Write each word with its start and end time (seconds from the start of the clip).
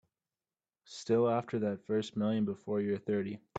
Still 0.87 1.29
after 1.29 1.59
that 1.59 1.85
first 1.85 2.17
million 2.17 2.43
before 2.43 2.81
you're 2.81 2.97
thirty. 2.97 3.39